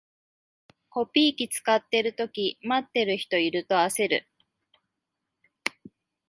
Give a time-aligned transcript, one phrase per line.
[0.89, 4.27] コピー機使ってるとき、待ってる人いると焦る